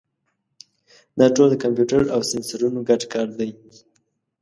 [1.19, 3.49] دا ټول د کمپیوټر او سینسرونو ګډ کار دی.